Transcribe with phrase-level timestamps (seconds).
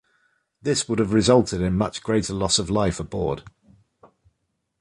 [0.63, 3.43] This would have resulted in much greater loss of life aboard.